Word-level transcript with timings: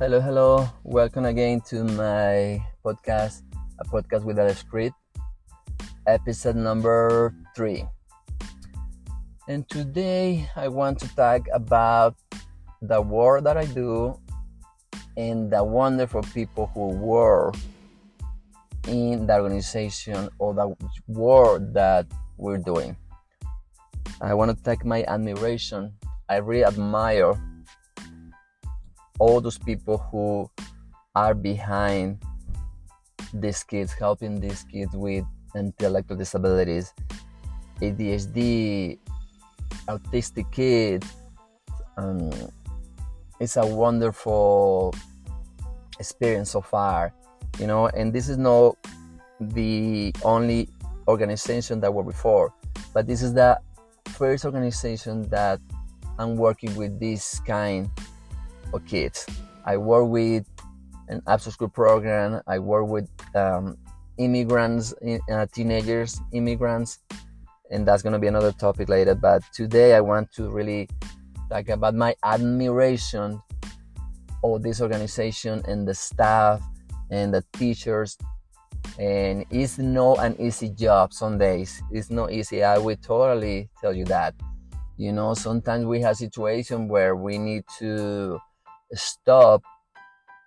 Hello, 0.00 0.18
hello. 0.18 0.66
Welcome 0.82 1.26
again 1.26 1.60
to 1.68 1.84
my 1.84 2.64
podcast, 2.82 3.42
a 3.78 3.84
podcast 3.84 4.24
with 4.24 4.38
a 4.38 4.54
script, 4.54 4.96
episode 6.06 6.56
number 6.56 7.34
three. 7.54 7.84
And 9.46 9.68
today 9.68 10.48
I 10.56 10.68
want 10.68 11.00
to 11.00 11.08
talk 11.14 11.44
about 11.52 12.16
the 12.80 13.02
work 13.02 13.44
that 13.44 13.58
I 13.58 13.66
do 13.66 14.18
and 15.18 15.52
the 15.52 15.62
wonderful 15.62 16.22
people 16.32 16.72
who 16.72 16.96
work 16.96 17.56
in 18.88 19.26
the 19.26 19.36
organization 19.36 20.30
or 20.38 20.54
the 20.54 20.74
work 21.08 21.60
that 21.74 22.06
we're 22.38 22.56
doing. 22.56 22.96
I 24.22 24.32
want 24.32 24.48
to 24.48 24.64
take 24.64 24.82
my 24.82 25.04
admiration. 25.04 25.92
I 26.30 26.36
really 26.36 26.64
admire 26.64 27.36
all 29.20 29.40
those 29.40 29.58
people 29.58 29.98
who 30.10 30.50
are 31.14 31.34
behind 31.34 32.18
these 33.34 33.62
kids, 33.62 33.92
helping 33.92 34.40
these 34.40 34.64
kids 34.64 34.96
with 34.96 35.24
intellectual 35.54 36.16
disabilities, 36.16 36.92
ADHD, 37.80 38.98
autistic 39.86 40.50
kids. 40.50 41.06
Um, 41.96 42.32
it's 43.38 43.56
a 43.56 43.66
wonderful 43.66 44.94
experience 45.98 46.50
so 46.50 46.62
far, 46.62 47.12
you 47.58 47.66
know, 47.66 47.88
and 47.88 48.12
this 48.12 48.28
is 48.28 48.38
not 48.38 48.76
the 49.38 50.14
only 50.24 50.68
organization 51.08 51.80
that 51.80 51.92
were 51.92 52.04
before, 52.04 52.54
but 52.94 53.06
this 53.06 53.22
is 53.22 53.34
the 53.34 53.60
first 54.08 54.44
organization 54.46 55.28
that 55.28 55.60
I'm 56.18 56.36
working 56.36 56.74
with 56.74 56.98
this 56.98 57.40
kind 57.40 57.90
of 58.72 58.84
kids. 58.86 59.26
I 59.64 59.76
work 59.76 60.08
with 60.08 60.46
an 61.08 61.22
after 61.26 61.50
school 61.50 61.68
program. 61.68 62.40
I 62.46 62.58
work 62.58 62.86
with 62.88 63.08
um, 63.34 63.76
immigrants, 64.18 64.94
uh, 65.30 65.46
teenagers, 65.52 66.20
immigrants, 66.32 66.98
and 67.70 67.86
that's 67.86 68.02
going 68.02 68.12
to 68.12 68.18
be 68.18 68.26
another 68.26 68.52
topic 68.52 68.88
later. 68.88 69.14
But 69.14 69.42
today 69.52 69.94
I 69.94 70.00
want 70.00 70.32
to 70.32 70.50
really 70.50 70.88
talk 71.50 71.68
about 71.68 71.94
my 71.94 72.14
admiration 72.24 73.40
of 74.42 74.62
this 74.62 74.80
organization 74.80 75.62
and 75.66 75.86
the 75.86 75.94
staff 75.94 76.62
and 77.10 77.34
the 77.34 77.44
teachers. 77.52 78.16
And 78.98 79.44
it's 79.50 79.78
not 79.78 80.18
an 80.18 80.36
easy 80.40 80.70
job 80.70 81.12
some 81.12 81.38
days. 81.38 81.82
It's 81.90 82.10
not 82.10 82.32
easy. 82.32 82.64
I 82.64 82.78
will 82.78 82.96
totally 82.96 83.68
tell 83.80 83.92
you 83.92 84.04
that. 84.06 84.34
You 84.96 85.12
know, 85.12 85.34
sometimes 85.34 85.86
we 85.86 86.00
have 86.02 86.16
situations 86.16 86.90
where 86.90 87.16
we 87.16 87.38
need 87.38 87.64
to 87.78 88.38
stop 88.94 89.62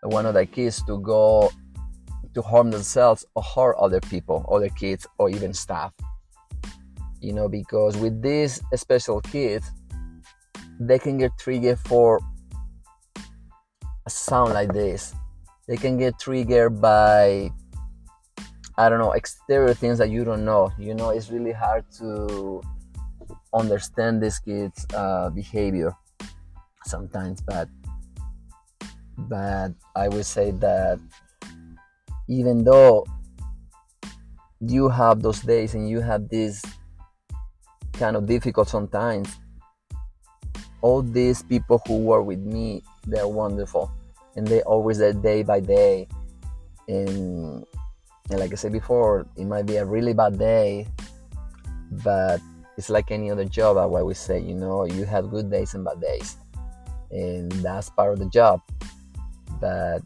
one 0.03 0.25
of 0.25 0.33
the 0.33 0.45
kids 0.45 0.83
to 0.83 0.99
go 0.99 1.51
to 2.33 2.41
harm 2.41 2.71
themselves 2.71 3.25
or 3.35 3.43
harm 3.43 3.75
other 3.79 4.01
people, 4.01 4.45
other 4.51 4.69
kids, 4.69 5.07
or 5.17 5.29
even 5.29 5.53
staff. 5.53 5.93
You 7.21 7.33
know, 7.33 7.47
because 7.47 7.95
with 7.97 8.21
these 8.21 8.61
special 8.75 9.21
kids, 9.21 9.69
they 10.79 10.99
can 10.99 11.17
get 11.17 11.31
triggered 11.39 11.79
for 11.79 12.19
a 14.05 14.09
sound 14.09 14.53
like 14.53 14.73
this. 14.73 15.13
They 15.67 15.77
can 15.77 15.97
get 15.97 16.19
triggered 16.19 16.81
by, 16.81 17.49
I 18.77 18.89
don't 18.89 18.99
know, 18.99 19.13
exterior 19.13 19.73
things 19.73 19.97
that 19.99 20.09
you 20.09 20.25
don't 20.25 20.43
know. 20.43 20.71
You 20.77 20.93
know, 20.93 21.11
it's 21.11 21.29
really 21.29 21.53
hard 21.53 21.85
to 21.99 22.61
understand 23.53 24.21
this 24.21 24.39
kid's 24.39 24.85
uh, 24.93 25.29
behavior 25.29 25.93
sometimes, 26.85 27.39
but 27.41 27.69
but 29.17 29.71
I 29.95 30.07
would 30.07 30.25
say 30.25 30.51
that 30.51 30.99
even 32.27 32.63
though 32.63 33.05
you 34.59 34.89
have 34.89 35.21
those 35.21 35.41
days 35.41 35.73
and 35.73 35.89
you 35.89 35.99
have 35.99 36.29
this 36.29 36.61
kind 37.93 38.15
of 38.15 38.25
difficult 38.25 38.69
sometimes, 38.69 39.29
all 40.81 41.01
these 41.01 41.43
people 41.43 41.81
who 41.87 41.99
work 41.99 42.25
with 42.25 42.39
me, 42.39 42.83
they're 43.05 43.27
wonderful 43.27 43.91
and 44.35 44.47
they 44.47 44.61
always 44.63 44.97
there 44.97 45.13
day 45.13 45.43
by 45.43 45.59
day. 45.59 46.07
And, 46.87 47.63
and 48.29 48.39
like 48.39 48.51
I 48.51 48.55
said 48.55 48.71
before, 48.71 49.25
it 49.37 49.45
might 49.45 49.65
be 49.65 49.77
a 49.77 49.85
really 49.85 50.13
bad 50.13 50.39
day, 50.39 50.87
but 52.03 52.41
it's 52.77 52.89
like 52.89 53.11
any 53.11 53.29
other 53.29 53.45
job. 53.45 53.77
Why 53.91 54.01
we 54.01 54.13
say, 54.15 54.39
you 54.39 54.55
know, 54.55 54.85
you 54.85 55.05
have 55.05 55.29
good 55.29 55.51
days 55.51 55.75
and 55.75 55.85
bad 55.85 56.01
days, 56.01 56.37
and 57.11 57.51
that's 57.51 57.89
part 57.91 58.13
of 58.13 58.19
the 58.19 58.25
job 58.25 58.59
but 59.63 60.03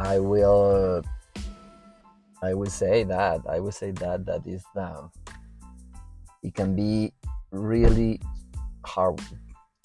I 0.00 0.18
will 0.18 1.04
I 2.42 2.54
will 2.54 2.74
say 2.82 3.04
that 3.04 3.40
I 3.48 3.60
will 3.60 3.70
say 3.70 3.92
that 4.02 4.26
that 4.26 4.44
is 4.46 4.64
um, 4.74 5.12
it 6.42 6.52
can 6.52 6.74
be 6.74 7.12
really 7.52 8.20
hard 8.84 9.20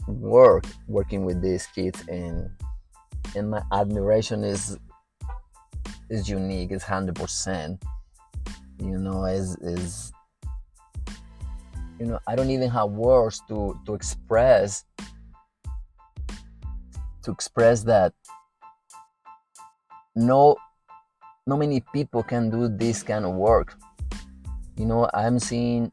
work 0.08 0.66
working 0.88 1.24
with 1.24 1.40
these 1.42 1.68
kids 1.68 2.04
and 2.08 2.50
and 3.36 3.52
my 3.52 3.62
admiration 3.72 4.44
is 4.44 4.76
is 6.10 6.28
unique 6.28 6.72
it's 6.72 6.84
100% 6.84 7.80
you 8.80 8.98
know 8.98 9.26
is 9.26 9.56
is 9.58 10.12
you 12.00 12.08
know 12.08 12.20
i 12.28 12.36
don't 12.36 12.50
even 12.50 12.70
have 12.70 12.90
words 12.90 13.42
to 13.48 13.80
to 13.86 13.94
express 13.94 14.84
to 17.24 17.32
express 17.32 17.84
that 17.84 18.14
no 20.16 20.56
no 21.48 21.58
many 21.58 21.84
people 21.94 22.24
can 22.24 22.50
do 22.50 22.68
this 22.68 23.04
kind 23.04 23.26
of 23.26 23.34
work. 23.34 23.78
You 24.78 24.86
know 24.86 25.10
i'm 25.14 25.40
seeing 25.40 25.92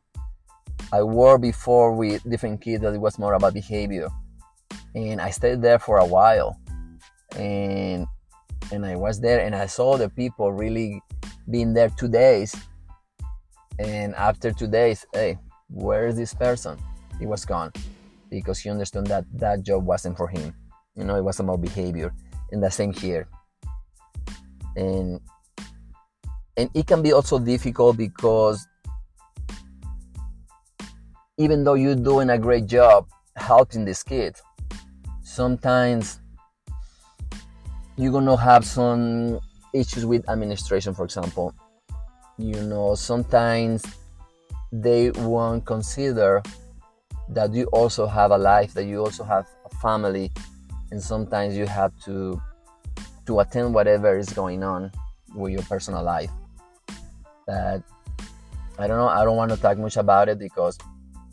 i 0.92 1.02
worked 1.02 1.42
before 1.42 1.94
with 1.94 2.28
different 2.28 2.60
kids 2.60 2.82
that 2.82 2.94
it 2.94 3.00
was 3.00 3.18
more 3.18 3.34
about 3.34 3.54
behavior. 3.54 4.08
And 4.94 5.20
i 5.20 5.30
stayed 5.30 5.62
there 5.62 5.78
for 5.78 5.98
a 5.98 6.06
while. 6.06 6.58
And 7.36 8.06
and 8.72 8.84
i 8.84 8.96
was 8.96 9.20
there 9.20 9.40
and 9.40 9.54
i 9.54 9.66
saw 9.66 9.96
the 9.96 10.08
people 10.08 10.52
really 10.52 11.00
being 11.50 11.74
there 11.74 11.90
two 11.90 12.08
days. 12.08 12.54
And 13.78 14.14
after 14.14 14.52
two 14.52 14.68
days 14.68 15.06
hey 15.12 15.38
where 15.70 16.06
is 16.06 16.16
this 16.16 16.32
person? 16.32 16.78
He 17.18 17.26
was 17.26 17.44
gone. 17.44 17.72
Because 18.30 18.58
he 18.58 18.70
understood 18.70 19.06
that 19.06 19.24
that 19.34 19.62
job 19.62 19.84
wasn't 19.84 20.16
for 20.16 20.28
him 20.28 20.54
you 20.98 21.04
know 21.04 21.16
it 21.16 21.22
was 21.22 21.40
about 21.40 21.60
behavior 21.62 22.12
and 22.50 22.62
the 22.62 22.70
same 22.70 22.92
here 22.92 23.28
and 24.76 25.20
and 26.56 26.68
it 26.74 26.86
can 26.86 27.02
be 27.02 27.12
also 27.12 27.38
difficult 27.38 27.96
because 27.96 28.66
even 31.38 31.62
though 31.62 31.74
you're 31.74 31.94
doing 31.94 32.30
a 32.30 32.38
great 32.38 32.66
job 32.66 33.06
helping 33.36 33.84
this 33.84 34.02
kid 34.02 34.36
sometimes 35.22 36.20
you're 37.96 38.12
gonna 38.12 38.36
have 38.36 38.64
some 38.64 39.40
issues 39.74 40.06
with 40.06 40.28
administration 40.28 40.94
for 40.94 41.04
example. 41.04 41.54
You 42.38 42.62
know 42.62 42.94
sometimes 42.94 43.84
they 44.72 45.10
won't 45.10 45.64
consider 45.66 46.42
that 47.30 47.52
you 47.52 47.64
also 47.66 48.06
have 48.06 48.30
a 48.30 48.38
life 48.38 48.72
that 48.74 48.84
you 48.84 49.00
also 49.04 49.24
have 49.24 49.46
a 49.66 49.74
family 49.76 50.30
and 50.90 51.02
sometimes 51.02 51.56
you 51.56 51.66
have 51.66 51.92
to 52.04 52.40
to 53.26 53.40
attend 53.40 53.74
whatever 53.74 54.16
is 54.16 54.30
going 54.30 54.62
on 54.62 54.90
with 55.34 55.52
your 55.52 55.62
personal 55.62 56.02
life. 56.02 56.30
But 57.46 57.82
i 58.78 58.86
don't 58.86 58.96
know 58.96 59.08
i 59.08 59.24
don't 59.24 59.36
want 59.36 59.50
to 59.50 59.56
talk 59.56 59.76
much 59.76 59.96
about 59.96 60.28
it 60.28 60.38
because 60.38 60.78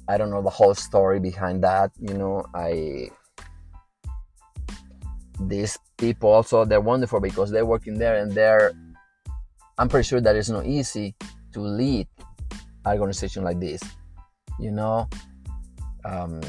i 0.07 0.17
don't 0.17 0.31
know 0.31 0.41
the 0.41 0.49
whole 0.49 0.73
story 0.73 1.19
behind 1.19 1.63
that 1.63 1.91
you 1.99 2.13
know 2.13 2.43
i 2.55 3.07
these 5.41 5.77
people 5.97 6.29
also 6.29 6.65
they're 6.65 6.81
wonderful 6.81 7.19
because 7.19 7.51
they're 7.51 7.65
working 7.65 7.99
there 7.99 8.17
and 8.17 8.31
they're 8.31 8.73
i'm 9.77 9.87
pretty 9.87 10.07
sure 10.07 10.21
that 10.21 10.35
it's 10.35 10.49
not 10.49 10.65
easy 10.65 11.13
to 11.53 11.59
lead 11.59 12.07
an 12.85 12.97
organization 12.97 13.43
like 13.43 13.59
this 13.59 13.81
you 14.59 14.71
know? 14.71 15.07
Um, 16.03 16.41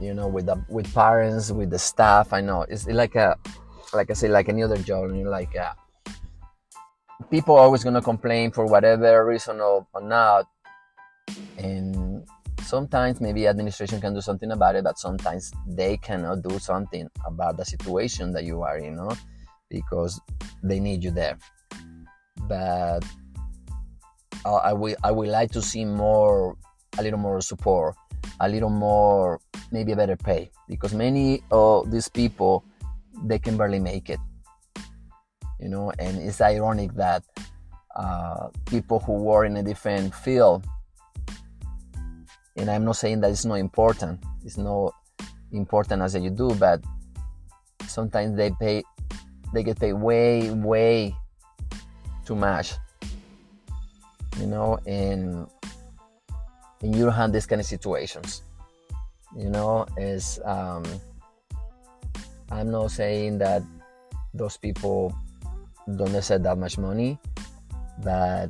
you 0.00 0.14
know 0.14 0.28
with 0.28 0.46
the 0.46 0.62
with 0.68 0.92
parents 0.92 1.50
with 1.50 1.70
the 1.70 1.78
staff 1.78 2.32
i 2.32 2.40
know. 2.40 2.62
It's 2.68 2.86
like 2.86 3.14
a 3.14 3.36
like 3.92 4.10
i 4.10 4.14
say 4.14 4.28
like 4.28 4.48
any 4.48 4.62
other 4.62 4.78
job 4.78 5.14
you 5.14 5.28
like 5.28 5.56
uh, 5.56 5.72
people 7.30 7.56
are 7.56 7.62
always 7.62 7.82
going 7.82 7.94
to 7.94 8.02
complain 8.02 8.50
for 8.50 8.66
whatever 8.66 9.24
reason 9.26 9.60
or, 9.60 9.86
or 9.94 10.02
not. 10.02 10.46
And 11.58 12.26
sometimes 12.62 13.20
maybe 13.20 13.46
administration 13.46 14.00
can 14.00 14.14
do 14.14 14.20
something 14.20 14.50
about 14.50 14.74
it 14.74 14.84
but 14.84 14.98
sometimes 14.98 15.52
they 15.66 15.96
cannot 15.98 16.42
do 16.42 16.58
something 16.58 17.08
about 17.24 17.56
the 17.56 17.64
situation 17.64 18.32
that 18.32 18.44
you 18.44 18.62
are 18.62 18.78
in 18.78 18.84
you 18.84 18.90
know 18.90 19.12
because 19.70 20.20
they 20.62 20.80
need 20.80 21.02
you 21.02 21.10
there. 21.10 21.38
But 22.48 23.04
uh, 24.44 24.56
I 24.56 24.72
will 24.72 24.96
I 25.02 25.10
would 25.10 25.28
like 25.28 25.50
to 25.52 25.62
see 25.62 25.84
more 25.84 26.56
a 26.98 27.02
little 27.02 27.18
more 27.18 27.40
support 27.40 27.94
a 28.40 28.48
little 28.48 28.70
more 28.70 29.40
maybe 29.72 29.92
a 29.92 29.96
better 29.96 30.16
pay 30.16 30.50
because 30.68 30.94
many 30.94 31.42
of 31.50 31.90
these 31.90 32.08
people 32.08 32.64
they 33.24 33.38
can 33.38 33.56
barely 33.56 33.80
make 33.80 34.10
it. 34.10 34.20
You 35.58 35.68
know, 35.68 35.92
and 35.98 36.18
it's 36.18 36.40
ironic 36.40 36.92
that 36.94 37.24
uh, 37.94 38.48
people 38.66 39.00
who 39.00 39.14
work 39.14 39.46
in 39.46 39.56
a 39.56 39.62
different 39.62 40.14
field, 40.14 40.66
and 42.56 42.70
I'm 42.70 42.84
not 42.84 42.96
saying 42.96 43.20
that 43.22 43.30
it's 43.30 43.46
not 43.46 43.54
important. 43.54 44.22
It's 44.44 44.58
not 44.58 44.92
important 45.52 46.02
as 46.02 46.14
you 46.14 46.30
do, 46.30 46.54
but 46.54 46.84
sometimes 47.86 48.36
they 48.36 48.50
pay, 48.60 48.82
they 49.54 49.62
get 49.62 49.80
paid 49.80 49.94
way, 49.94 50.50
way 50.50 51.16
too 52.26 52.34
much. 52.34 52.74
You 54.38 54.46
know, 54.46 54.78
and 54.86 55.48
and 56.82 56.94
you 56.94 57.04
don't 57.04 57.14
have 57.14 57.32
these 57.32 57.46
kind 57.46 57.60
of 57.60 57.66
situations. 57.66 58.42
You 59.36 59.50
know, 59.50 59.86
is 59.96 60.40
um, 60.44 60.84
I'm 62.50 62.70
not 62.70 62.90
saying 62.90 63.38
that 63.38 63.62
those 64.32 64.56
people 64.56 65.14
don't 65.96 66.12
deserve 66.12 66.42
that 66.44 66.58
much 66.58 66.78
money, 66.78 67.18
but 68.02 68.48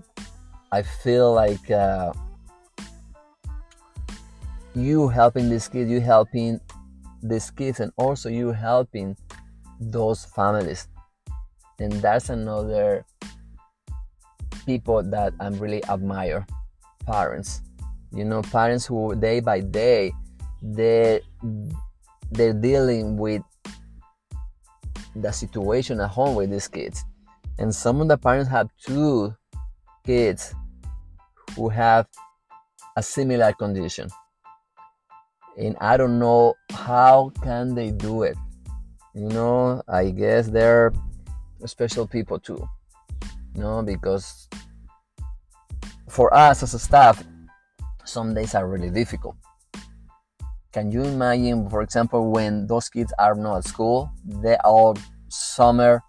I 0.72 0.82
feel 0.82 1.32
like 1.32 1.70
uh, 1.70 2.12
you 4.74 5.08
helping 5.08 5.48
this 5.48 5.68
kid, 5.68 5.88
you 5.88 6.00
helping 6.00 6.60
these 7.22 7.50
kids, 7.50 7.80
and 7.80 7.92
also 7.96 8.28
you 8.28 8.52
helping 8.52 9.16
those 9.80 10.24
families. 10.24 10.88
And 11.78 11.92
that's 11.92 12.30
another 12.30 13.04
people 14.66 15.00
that 15.00 15.32
i'm 15.40 15.56
really 15.58 15.82
admire 15.86 16.44
parents. 17.06 17.62
You 18.12 18.24
know, 18.24 18.42
parents 18.42 18.86
who 18.86 19.14
day 19.14 19.40
by 19.40 19.60
day 19.60 20.12
they 20.62 21.20
they're 22.30 22.54
dealing 22.54 23.16
with 23.16 23.42
the 25.14 25.32
situation 25.32 26.00
at 26.00 26.10
home 26.10 26.34
with 26.34 26.50
these 26.50 26.68
kids. 26.68 27.04
And 27.58 27.74
some 27.74 28.00
of 28.00 28.08
the 28.08 28.18
parents 28.18 28.50
have 28.50 28.68
two 28.84 29.34
kids 30.04 30.54
who 31.54 31.68
have 31.68 32.06
a 32.96 33.02
similar 33.02 33.52
condition. 33.52 34.08
And 35.56 35.76
I 35.80 35.96
don't 35.96 36.18
know 36.18 36.54
how 36.70 37.32
can 37.42 37.74
they 37.74 37.90
do 37.90 38.22
it. 38.22 38.36
You 39.14 39.28
know, 39.28 39.82
I 39.88 40.10
guess 40.10 40.48
they're 40.48 40.92
special 41.64 42.06
people 42.06 42.38
too. 42.38 42.68
You 43.54 43.62
know, 43.62 43.82
because 43.82 44.48
for 46.08 46.32
us 46.34 46.62
as 46.62 46.74
a 46.74 46.78
staff, 46.78 47.24
some 48.08 48.34
days 48.34 48.54
are 48.54 48.68
really 48.68 48.90
difficult. 48.90 49.36
Can 50.72 50.92
you 50.92 51.02
imagine, 51.04 51.68
for 51.70 51.82
example, 51.82 52.30
when 52.30 52.66
those 52.66 52.88
kids 52.88 53.12
are 53.18 53.34
not 53.34 53.58
at 53.58 53.64
school, 53.64 54.10
they 54.24 54.56
are 54.64 54.94
summer 55.28 56.02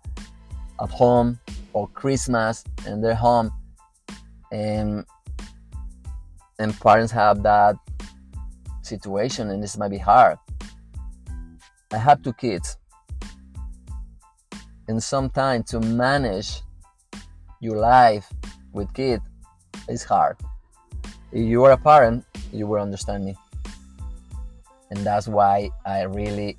at 0.82 0.90
home 0.90 1.40
or 1.74 1.88
Christmas 1.90 2.64
and 2.86 3.04
they're 3.04 3.16
home 3.16 3.52
and 4.52 5.06
and 6.60 6.80
parents 6.80 7.12
have 7.12 7.44
that 7.44 7.76
situation 8.82 9.50
and 9.52 9.62
this 9.62 9.78
might 9.78 9.92
be 9.92 9.98
hard. 9.98 10.38
I 11.92 11.98
have 11.98 12.22
two 12.22 12.34
kids 12.34 12.78
and 14.88 15.02
sometimes 15.02 15.70
to 15.72 15.80
manage 15.80 16.62
your 17.60 17.78
life 17.78 18.32
with 18.74 18.94
kids 18.94 19.24
is 19.88 20.04
hard. 20.04 20.38
If 21.32 21.46
you 21.46 21.64
are 21.66 21.72
a 21.72 21.78
parent, 21.78 22.26
you 22.52 22.68
will 22.68 22.82
understand 22.82 23.26
me. 23.26 23.36
And 24.90 25.00
that's 25.06 25.28
why 25.28 25.70
I 25.86 26.04
really 26.04 26.58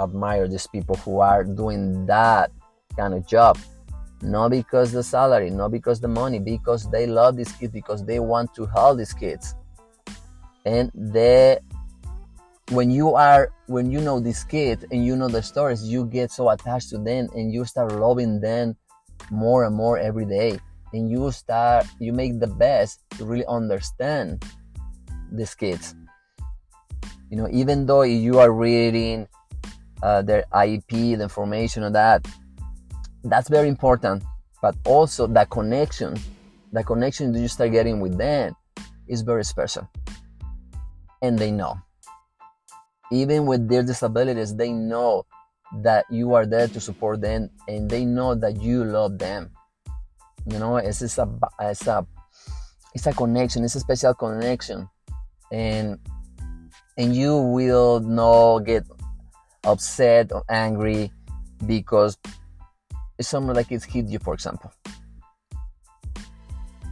admire 0.00 0.48
these 0.48 0.66
people 0.66 0.96
who 0.96 1.20
are 1.20 1.44
doing 1.44 2.06
that 2.06 2.50
kind 2.96 3.14
of 3.14 3.26
job. 3.26 3.58
Not 4.22 4.50
because 4.50 4.92
the 4.92 5.02
salary 5.02 5.50
not 5.50 5.70
because 5.70 6.00
the 6.00 6.08
money 6.08 6.38
because 6.38 6.88
they 6.90 7.06
love 7.06 7.36
these 7.36 7.52
kids 7.52 7.72
because 7.72 8.04
they 8.04 8.20
want 8.20 8.54
to 8.54 8.66
help 8.66 8.98
these 8.98 9.12
kids. 9.12 9.54
And 10.64 10.90
they 10.94 11.58
when 12.70 12.90
you 12.90 13.14
are 13.14 13.52
when 13.66 13.90
you 13.90 14.00
know 14.00 14.20
these 14.20 14.44
kids 14.44 14.84
and 14.90 15.04
you 15.04 15.16
know 15.16 15.28
the 15.28 15.42
stories 15.42 15.84
you 15.84 16.06
get 16.06 16.30
so 16.30 16.48
attached 16.48 16.88
to 16.90 16.98
them 16.98 17.28
and 17.34 17.52
you 17.52 17.64
start 17.64 17.92
loving 17.92 18.40
them 18.40 18.74
more 19.30 19.64
and 19.64 19.74
more 19.74 19.98
every 19.98 20.24
day 20.24 20.58
and 20.94 21.10
you 21.10 21.30
start 21.30 21.84
you 21.98 22.14
make 22.14 22.38
the 22.38 22.46
best 22.46 23.02
to 23.18 23.26
really 23.26 23.46
understand 23.46 24.40
these 25.34 25.54
kids 25.54 25.94
you 27.30 27.36
know 27.36 27.48
even 27.50 27.84
though 27.84 28.02
you 28.02 28.38
are 28.38 28.52
reading 28.52 29.26
uh, 30.04 30.20
their 30.20 30.44
IEP, 30.52 31.16
the 31.16 31.22
information 31.22 31.82
of 31.82 31.94
that. 31.94 32.28
That's 33.24 33.48
very 33.48 33.68
important. 33.68 34.22
But 34.60 34.76
also 34.84 35.26
the 35.26 35.46
connection, 35.46 36.14
the 36.72 36.84
connection 36.84 37.32
that 37.32 37.40
you 37.40 37.48
start 37.48 37.72
getting 37.72 38.00
with 38.00 38.18
them 38.18 38.54
is 39.08 39.22
very 39.22 39.44
special. 39.44 39.88
And 41.22 41.38
they 41.38 41.50
know. 41.50 41.80
Even 43.10 43.46
with 43.46 43.68
their 43.68 43.82
disabilities, 43.82 44.54
they 44.54 44.72
know 44.72 45.24
that 45.80 46.04
you 46.10 46.34
are 46.34 46.44
there 46.44 46.68
to 46.68 46.80
support 46.80 47.22
them 47.22 47.50
and 47.66 47.88
they 47.88 48.04
know 48.04 48.34
that 48.34 48.60
you 48.60 48.84
love 48.84 49.18
them. 49.18 49.50
You 50.46 50.58
know, 50.58 50.76
it's, 50.76 51.00
a 51.00 51.28
it's 51.60 51.86
a 51.86 52.06
it's 52.94 53.06
a 53.06 53.12
connection, 53.12 53.64
it's 53.64 53.74
a 53.74 53.80
special 53.80 54.14
connection. 54.14 54.88
And 55.50 55.98
and 56.96 57.14
you 57.14 57.36
will 57.36 58.00
not 58.00 58.60
get 58.60 58.84
upset 59.64 60.32
or 60.32 60.44
angry 60.48 61.10
because 61.66 62.16
someone 63.20 63.56
like 63.56 63.72
it's 63.72 63.84
hit 63.84 64.06
you, 64.06 64.18
for 64.18 64.34
example. 64.34 64.72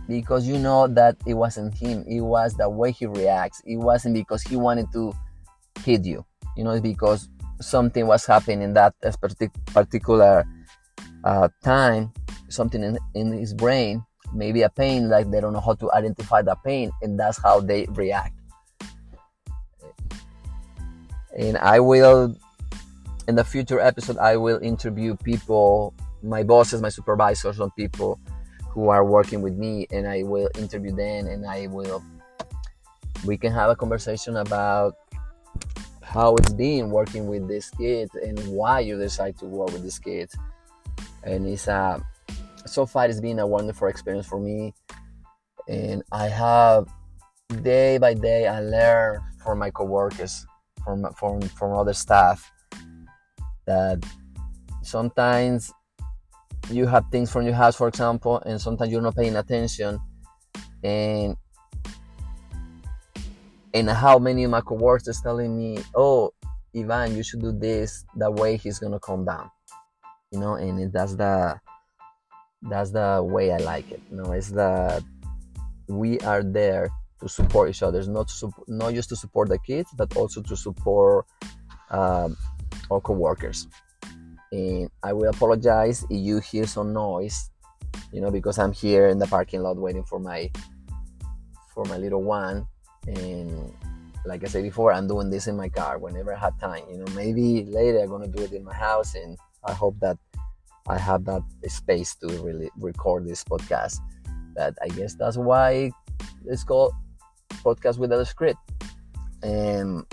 Because 0.09 0.47
you 0.47 0.59
know 0.59 0.89
that 0.89 1.17
it 1.27 1.35
wasn't 1.35 1.75
him, 1.75 2.05
it 2.09 2.21
was 2.21 2.55
the 2.55 2.69
way 2.69 2.91
he 2.91 3.07
reacts. 3.07 3.63
It 3.65 3.77
wasn't 3.77 4.15
because 4.15 4.43
he 4.43 4.57
wanted 4.57 4.91
to 4.93 5.15
hit 5.85 6.05
you. 6.05 6.25
You 6.57 6.65
know, 6.65 6.81
because 6.81 7.29
something 7.61 8.07
was 8.07 8.27
happening 8.27 8.63
in 8.63 8.75
that 8.75 8.95
particular 9.73 10.45
uh, 11.25 11.49
time, 11.63 12.13
something 12.53 12.83
in, 12.83 12.99
in 13.15 13.33
his 13.33 13.55
brain, 13.55 14.05
maybe 14.35 14.63
a 14.63 14.69
pain, 14.69 15.09
like 15.09 15.31
they 15.31 15.41
don't 15.41 15.53
know 15.53 15.61
how 15.61 15.75
to 15.75 15.93
identify 15.93 16.43
the 16.43 16.55
pain, 16.65 16.91
and 17.03 17.19
that's 17.19 17.41
how 17.43 17.61
they 17.61 17.87
react. 17.91 18.35
And 21.37 21.57
I 21.59 21.81
will 21.81 22.37
in 23.29 23.35
the 23.37 23.45
future 23.45 23.81
episode 23.81 24.19
i 24.19 24.37
will 24.37 24.59
interview 24.59 25.17
people 25.17 25.95
my 26.23 26.43
bosses 26.43 26.81
my 26.81 26.89
supervisors 26.89 27.57
some 27.57 27.71
people 27.73 28.19
who 28.71 28.89
are 28.89 29.05
working 29.05 29.43
with 29.43 29.55
me 29.55 29.87
and 29.91 30.07
i 30.09 30.23
will 30.23 30.49
interview 30.59 30.95
them 30.95 31.27
and 31.27 31.47
i 31.47 31.67
will 31.69 32.03
we 33.25 33.37
can 33.37 33.53
have 33.53 33.71
a 33.71 33.77
conversation 33.77 34.37
about 34.37 34.97
how 36.03 36.35
it's 36.37 36.53
been 36.53 36.91
working 36.91 37.27
with 37.27 37.47
these 37.49 37.71
kids 37.71 38.15
and 38.17 38.39
why 38.49 38.81
you 38.81 38.99
decide 38.99 39.39
to 39.39 39.47
work 39.47 39.71
with 39.73 39.83
these 39.83 39.99
kids 39.99 40.37
and 41.23 41.47
it's 41.47 41.69
a 41.69 42.05
so 42.67 42.87
far 42.87 43.07
it's 43.07 43.21
been 43.21 43.39
a 43.39 43.47
wonderful 43.47 43.89
experience 43.89 44.27
for 44.27 44.41
me 44.41 44.73
and 45.69 46.03
i 46.13 46.27
have 46.27 46.87
day 47.63 47.99
by 47.99 48.15
day 48.15 48.47
i 48.47 48.61
learn 48.61 49.21
from 49.43 49.59
my 49.59 49.71
coworkers 49.71 50.47
from 50.85 51.07
from 51.15 51.41
from 51.41 51.73
other 51.73 51.93
staff 51.93 52.51
that 53.67 54.05
sometimes 54.83 55.73
you 56.71 56.87
have 56.87 57.05
things 57.11 57.31
from 57.31 57.45
your 57.45 57.55
house, 57.55 57.77
for 57.77 57.89
example, 57.89 58.41
and 58.47 58.61
sometimes 58.61 58.91
you're 58.91 59.03
not 59.03 59.17
paying 59.17 59.37
attention, 59.37 59.99
and 60.83 61.37
and 63.75 63.89
how 63.89 64.19
many 64.19 64.45
of 64.45 64.51
my 64.51 64.61
coworkers 64.61 65.21
telling 65.21 65.57
me, 65.57 65.79
"Oh, 65.95 66.33
Ivan, 66.77 67.17
you 67.17 67.23
should 67.23 67.41
do 67.41 67.53
this. 67.53 68.05
That 68.17 68.35
way, 68.35 68.57
he's 68.57 68.79
gonna 68.79 69.01
calm 69.01 69.25
down." 69.25 69.51
You 70.31 70.41
know, 70.41 70.55
and 70.55 70.93
that's 70.93 71.17
the 71.17 71.61
that's 72.63 72.91
the 72.91 73.23
way 73.23 73.53
I 73.53 73.59
like 73.59 73.91
it. 73.91 74.01
You 74.11 74.19
know, 74.19 74.33
it's 74.33 74.51
that 74.51 75.03
we 75.89 76.19
are 76.21 76.43
there 76.43 76.91
to 77.21 77.29
support 77.29 77.71
each 77.71 77.83
other, 77.83 78.03
not 78.07 78.29
to, 78.29 78.51
not 78.69 78.95
just 78.95 79.09
to 79.11 79.17
support 79.17 79.49
the 79.49 79.59
kids, 79.59 79.91
but 79.97 80.17
also 80.17 80.43
to 80.43 80.57
support 80.57 81.27
um, 81.91 82.37
or 82.91 83.01
co-workers. 83.01 83.69
And 84.51 84.91
i 85.03 85.13
will 85.13 85.31
apologize 85.31 86.05
if 86.11 86.21
you 86.21 86.39
hear 86.41 86.67
some 86.67 86.93
noise 86.93 87.51
you 88.13 88.21
know 88.21 88.31
because 88.31 88.59
i'm 88.59 88.73
here 88.73 89.09
in 89.09 89.19
the 89.19 89.27
parking 89.27 89.63
lot 89.63 89.77
waiting 89.79 90.05
for 90.05 90.19
my 90.19 90.51
for 91.73 91.85
my 91.87 91.97
little 91.97 92.23
one. 92.23 92.67
And 93.07 93.73
like 94.27 94.45
i 94.45 94.47
said 94.47 94.63
before 94.63 94.93
i'm 94.93 95.09
doing 95.09 95.31
this 95.31 95.47
in 95.47 95.57
my 95.57 95.69
car 95.69 95.99
whenever 95.99 96.35
i 96.35 96.39
have 96.39 96.59
time 96.61 96.83
you 96.91 96.99
know? 96.99 97.07
Maybe 97.17 97.65
later 97.65 98.01
i'm 98.01 98.09
gonna 98.09 98.29
do 98.29 98.43
it 98.43 98.53
in 98.53 98.63
my 98.63 98.75
house 98.75 99.15
and 99.15 99.39
i 99.65 99.73
hope 99.73 99.99
that 100.01 100.19
i 100.89 100.99
have 100.99 101.25
that 101.25 101.43
space 101.67 102.15
to 102.17 102.29
really 102.43 102.71
record 102.79 103.27
this 103.27 103.45
podcast. 103.45 103.99
But 104.55 104.77
i 104.83 104.89
guess 104.89 105.15
that's 105.15 105.37
why 105.37 105.91
it's 106.47 106.65
called 106.65 106.93
podcast 107.65 107.99
without 107.99 108.21
a 108.21 108.27
script. 108.27 108.61
And 109.43 110.05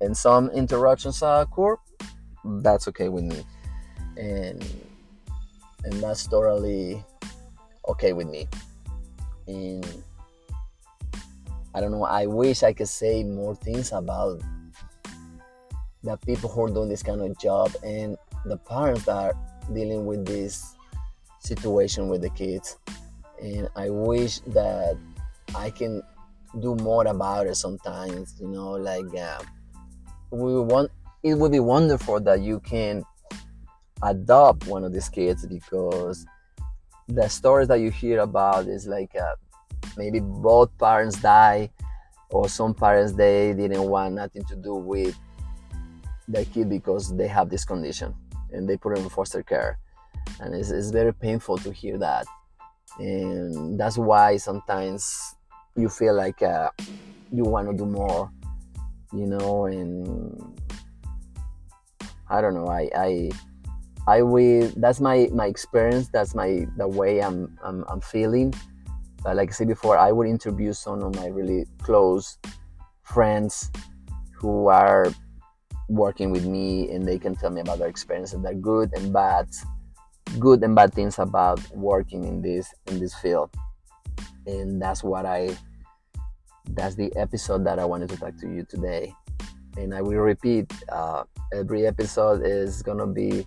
and 0.00 0.16
some 0.16 0.50
interruptions 0.50 1.22
occur 1.22 1.76
that's 2.62 2.88
okay 2.88 3.08
with 3.08 3.24
me. 3.24 3.44
And 4.16 4.64
and 5.84 5.94
that's 6.02 6.26
totally 6.26 7.02
okay 7.88 8.12
with 8.12 8.28
me. 8.28 8.48
And 9.46 9.86
i 11.74 11.80
don't 11.80 11.92
know 11.92 12.04
i 12.04 12.26
wish 12.26 12.62
i 12.62 12.72
could 12.72 12.88
say 12.88 13.22
more 13.22 13.54
things 13.54 13.92
about 13.92 14.40
the 16.02 16.16
people 16.18 16.48
who 16.50 16.64
are 16.64 16.68
doing 16.70 16.88
this 16.88 17.02
kind 17.02 17.20
of 17.20 17.38
job 17.38 17.70
and 17.84 18.16
the 18.46 18.56
parents 18.56 19.04
that 19.04 19.16
are 19.16 19.34
dealing 19.72 20.06
with 20.06 20.26
this 20.26 20.74
situation 21.40 22.08
with 22.08 22.22
the 22.22 22.30
kids. 22.30 22.78
And 23.42 23.68
i 23.74 23.88
wish 23.88 24.40
that 24.48 24.98
i 25.54 25.70
can 25.70 26.02
do 26.60 26.74
more 26.76 27.06
about 27.06 27.46
it 27.46 27.54
sometimes 27.54 28.34
you 28.40 28.48
know 28.48 28.72
like 28.72 29.14
uh, 29.16 29.40
we 30.30 30.60
want 30.60 30.90
it 31.22 31.34
would 31.34 31.52
be 31.52 31.60
wonderful 31.60 32.20
that 32.20 32.40
you 32.40 32.60
can 32.60 33.02
adopt 34.02 34.66
one 34.66 34.84
of 34.84 34.92
these 34.92 35.08
kids 35.08 35.46
because 35.46 36.26
the 37.08 37.28
stories 37.28 37.68
that 37.68 37.80
you 37.80 37.90
hear 37.90 38.20
about 38.20 38.66
is 38.66 38.86
like 38.86 39.14
uh, 39.16 39.34
maybe 39.96 40.20
both 40.20 40.76
parents 40.78 41.20
die 41.20 41.70
or 42.30 42.48
some 42.48 42.74
parents 42.74 43.12
they 43.12 43.52
didn't 43.52 43.82
want 43.82 44.14
nothing 44.14 44.44
to 44.44 44.56
do 44.56 44.74
with 44.74 45.16
their 46.28 46.44
kid 46.46 46.68
because 46.68 47.14
they 47.16 47.26
have 47.26 47.48
this 47.48 47.64
condition 47.64 48.14
and 48.52 48.68
they 48.68 48.76
put 48.76 48.94
them 48.94 49.04
in 49.04 49.10
foster 49.10 49.42
care. 49.42 49.78
And 50.40 50.54
it's, 50.54 50.70
it's 50.70 50.90
very 50.90 51.12
painful 51.12 51.58
to 51.58 51.72
hear 51.72 51.98
that. 51.98 52.26
And 52.98 53.78
that's 53.78 53.98
why 53.98 54.36
sometimes 54.36 55.34
you 55.76 55.88
feel 55.88 56.14
like 56.14 56.42
uh, 56.42 56.70
you 57.32 57.44
want 57.44 57.70
to 57.70 57.76
do 57.76 57.86
more 57.86 58.30
you 59.12 59.26
know 59.26 59.66
and 59.66 60.60
i 62.28 62.40
don't 62.40 62.54
know 62.54 62.68
i 62.68 62.88
i 62.96 63.30
i 64.06 64.22
will 64.22 64.70
that's 64.76 65.00
my 65.00 65.28
my 65.32 65.46
experience 65.46 66.08
that's 66.08 66.34
my 66.34 66.64
the 66.76 66.86
way 66.86 67.20
i'm 67.22 67.56
i'm, 67.64 67.84
I'm 67.88 68.00
feeling. 68.00 68.54
But 69.22 69.36
like 69.36 69.50
i 69.50 69.52
said 69.52 69.68
before 69.68 69.98
i 69.98 70.12
would 70.12 70.28
interview 70.28 70.72
some 70.72 71.02
of 71.02 71.14
my 71.16 71.26
really 71.26 71.66
close 71.82 72.38
friends 73.02 73.70
who 74.32 74.68
are 74.68 75.12
working 75.90 76.30
with 76.30 76.46
me 76.46 76.88
and 76.90 77.04
they 77.04 77.18
can 77.18 77.34
tell 77.34 77.50
me 77.50 77.60
about 77.60 77.78
their 77.78 77.88
experiences 77.88 78.40
they're 78.40 78.54
good 78.54 78.90
and 78.94 79.12
bad 79.12 79.46
good 80.38 80.62
and 80.62 80.74
bad 80.74 80.94
things 80.94 81.18
about 81.18 81.58
working 81.74 82.24
in 82.24 82.40
this 82.40 82.72
in 82.86 83.00
this 83.00 83.14
field. 83.14 83.50
And 84.46 84.80
that's 84.80 85.02
what 85.02 85.26
i 85.26 85.56
that's 86.72 86.94
the 86.94 87.12
episode 87.16 87.64
that 87.64 87.78
i 87.78 87.84
wanted 87.84 88.10
to 88.10 88.16
talk 88.16 88.36
to 88.38 88.48
you 88.48 88.64
today. 88.68 89.12
And 89.76 89.94
i 89.94 90.02
will 90.02 90.18
repeat 90.18 90.72
uh, 90.90 91.24
every 91.52 91.86
episode 91.86 92.44
is 92.44 92.82
gonna 92.82 93.06
be 93.06 93.46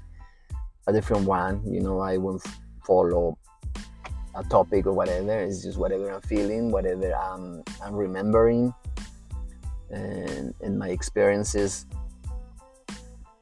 a 0.88 0.94
different 0.94 1.26
one. 1.26 1.62
You 1.66 1.80
know 1.80 2.00
i 2.00 2.18
won't 2.18 2.44
follow 2.86 3.38
a 4.36 4.44
topic 4.46 4.88
or 4.88 4.94
whatever. 4.94 5.40
It's 5.40 5.64
just 5.64 5.78
whatever 5.78 6.12
i'm 6.12 6.22
feeling 6.22 6.72
whatever 6.72 7.14
i'm, 7.16 7.64
I'm 7.84 7.94
remembering 7.94 8.74
and, 9.90 10.54
and 10.62 10.78
my 10.78 10.90
experiences 10.90 11.86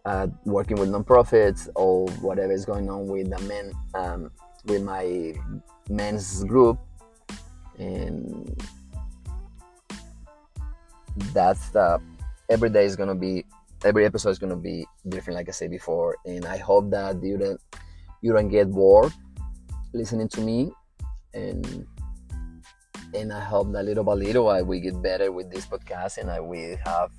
uh, 0.05 0.27
working 0.45 0.77
with 0.77 0.89
nonprofits 0.89 1.69
or 1.75 2.07
whatever 2.21 2.51
is 2.51 2.65
going 2.65 2.89
on 2.89 3.07
with 3.07 3.29
the 3.29 3.39
men 3.43 3.71
um, 3.93 4.31
with 4.65 4.83
my 4.83 5.33
men's 5.89 6.43
group. 6.43 6.79
And 7.77 8.61
that's 11.33 11.69
the 11.69 12.01
every 12.49 12.69
day 12.69 12.85
is 12.85 12.95
gonna 12.95 13.15
be 13.15 13.45
every 13.83 14.05
episode 14.05 14.29
is 14.29 14.39
gonna 14.39 14.55
be 14.55 14.85
different 15.09 15.37
like 15.37 15.49
i 15.49 15.51
said 15.51 15.71
before. 15.71 16.17
And 16.25 16.45
i 16.45 16.57
hope 16.57 16.91
that 16.91 17.21
you 17.23 17.37
don't 17.37 17.61
you 18.21 18.33
don't 18.33 18.49
get 18.49 18.71
bored 18.71 19.13
listening 19.93 20.29
to 20.29 20.41
me. 20.41 20.71
And 21.33 21.87
and 23.13 23.33
i 23.33 23.39
hope 23.39 23.71
that 23.73 23.83
little 23.83 24.03
by 24.03 24.13
little 24.13 24.49
i 24.49 24.61
will 24.61 24.79
get 24.79 25.01
better 25.01 25.31
with 25.31 25.51
this 25.51 25.65
podcast 25.65 26.17
and 26.17 26.29
i 26.31 26.39
will 26.39 26.77
have 26.85 27.11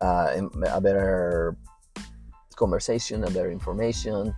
uh, 0.00 0.36
a 0.68 0.80
better 0.80 1.56
conversation 2.56 3.24
a 3.24 3.30
better 3.30 3.50
information 3.50 4.34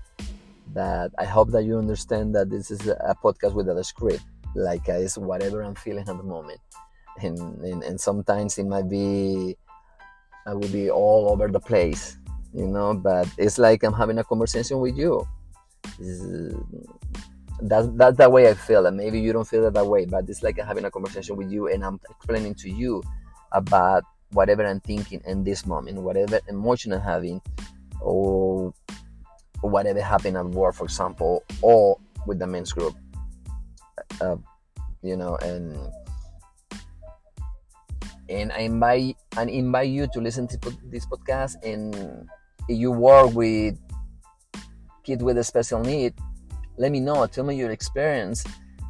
that 0.72 1.10
i 1.18 1.24
hope 1.24 1.50
that 1.50 1.64
you 1.64 1.76
understand 1.76 2.34
that 2.34 2.48
this 2.50 2.70
is 2.70 2.86
a 2.86 3.16
podcast 3.22 3.54
without 3.54 3.76
a 3.76 3.84
script 3.84 4.22
like 4.54 4.88
uh, 4.88 4.92
it's 4.92 5.18
whatever 5.18 5.62
i'm 5.62 5.74
feeling 5.74 6.08
at 6.08 6.16
the 6.16 6.22
moment 6.22 6.60
and, 7.20 7.38
and, 7.62 7.82
and 7.82 8.00
sometimes 8.00 8.58
it 8.58 8.64
might 8.64 8.88
be 8.88 9.56
I 10.46 10.54
will 10.54 10.68
be 10.68 10.90
all 10.90 11.30
over 11.30 11.48
the 11.48 11.60
place, 11.60 12.18
you 12.52 12.66
know. 12.66 12.94
But 12.94 13.28
it's 13.38 13.58
like 13.58 13.82
I'm 13.82 13.92
having 13.92 14.18
a 14.18 14.24
conversation 14.24 14.80
with 14.80 14.96
you. 14.96 15.26
that's 17.62 17.88
that's 17.94 18.16
the 18.16 18.28
way 18.28 18.48
I 18.48 18.54
feel, 18.54 18.86
and 18.86 18.96
maybe 18.96 19.20
you 19.20 19.32
don't 19.32 19.46
feel 19.46 19.66
it 19.66 19.74
that 19.74 19.86
way. 19.86 20.04
But 20.04 20.28
it's 20.28 20.42
like 20.42 20.58
I'm 20.58 20.66
having 20.66 20.84
a 20.84 20.90
conversation 20.90 21.36
with 21.36 21.50
you, 21.50 21.68
and 21.68 21.84
I'm 21.84 22.00
explaining 22.10 22.54
to 22.56 22.70
you 22.70 23.02
about 23.52 24.04
whatever 24.32 24.66
I'm 24.66 24.80
thinking 24.80 25.22
in 25.26 25.44
this 25.44 25.66
moment, 25.66 25.98
whatever 25.98 26.40
emotion 26.48 26.92
I'm 26.92 27.00
having, 27.00 27.40
or 28.00 28.72
whatever 29.60 30.00
happened 30.00 30.36
at 30.36 30.46
work, 30.46 30.74
for 30.74 30.84
example, 30.84 31.44
or 31.62 31.98
with 32.26 32.38
the 32.38 32.46
men's 32.46 32.72
group. 32.72 32.96
Uh, 34.20 34.36
you 35.02 35.16
know, 35.16 35.36
and 35.42 35.76
and 38.28 38.52
I 38.52 38.60
invite 38.60 39.16
and 39.36 39.50
invite 39.50 39.88
you 39.88 40.06
to 40.12 40.20
listen 40.20 40.46
to 40.48 40.58
this 40.90 41.06
podcast. 41.06 41.56
And 41.64 42.28
if 42.68 42.78
you 42.78 42.90
work 42.92 43.34
with 43.34 43.78
kids 45.04 45.22
with 45.22 45.38
a 45.38 45.44
special 45.44 45.80
need, 45.80 46.14
let 46.76 46.90
me 46.92 47.00
know. 47.00 47.26
Tell 47.26 47.44
me 47.44 47.56
your 47.56 47.70
experience, 47.70 48.44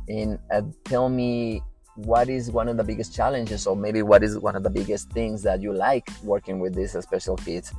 and 0.09 0.39
uh, 0.53 0.63
tell 0.85 1.09
me 1.09 1.63
what 1.97 2.29
is 2.29 2.51
one 2.51 2.69
of 2.69 2.77
the 2.77 2.85
biggest 2.85 3.15
challenges, 3.15 3.67
or 3.67 3.77
maybe 3.77 4.03
what 4.03 4.23
is 4.23 4.39
one 4.39 4.57
of 4.57 4.63
the 4.63 4.71
biggest 4.71 5.11
things 5.11 5.43
that 5.43 5.61
you 5.61 5.73
like 5.73 6.09
working 6.23 6.59
with 6.59 6.75
these 6.75 6.93
special 7.01 7.37
kids. 7.37 7.73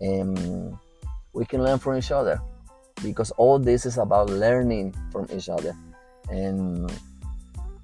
And 0.00 0.76
we 1.32 1.44
can 1.44 1.62
learn 1.62 1.78
from 1.78 1.98
each 1.98 2.10
other 2.10 2.40
because 3.02 3.30
all 3.32 3.58
this 3.58 3.86
is 3.86 3.98
about 3.98 4.30
learning 4.30 4.94
from 5.12 5.26
each 5.32 5.48
other. 5.48 5.76
And 6.30 6.90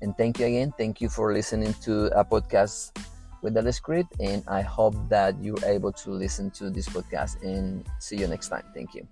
and 0.03 0.17
thank 0.17 0.39
you 0.39 0.47
again. 0.47 0.73
Thank 0.77 1.01
you 1.01 1.09
for 1.09 1.33
listening 1.33 1.75
to 1.83 2.07
a 2.19 2.25
podcast 2.25 2.97
with 3.43 3.55
the 3.55 3.73
script. 3.73 4.15
And 4.21 4.43
I 4.47 4.61
hope 4.61 4.95
that 5.09 5.43
you're 5.43 5.65
able 5.65 5.93
to 5.93 6.11
listen 6.11 6.51
to 6.53 6.71
this 6.71 6.89
podcast 6.89 7.43
and 7.43 7.87
see 7.99 8.17
you 8.17 8.27
next 8.27 8.49
time. 8.49 8.65
Thank 8.75 8.95
you. 8.95 9.07